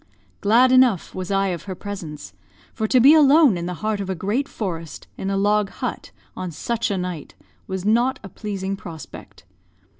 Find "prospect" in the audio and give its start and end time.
8.75-9.45